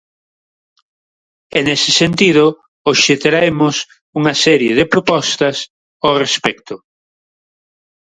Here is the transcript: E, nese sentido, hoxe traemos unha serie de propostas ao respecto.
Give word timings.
E, 1.57 1.59
nese 1.67 1.91
sentido, 2.01 2.45
hoxe 2.87 3.13
traemos 3.25 3.75
unha 4.19 4.33
serie 4.45 4.71
de 4.79 4.85
propostas 4.93 5.57
ao 6.05 6.13
respecto. 6.23 6.75